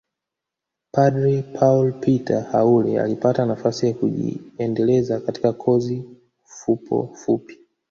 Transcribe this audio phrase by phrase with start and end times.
[0.93, 6.09] Padre Paul Peter Haule alipata nafasi ya kujiendeleza katika kozi
[6.43, 7.59] fupofupi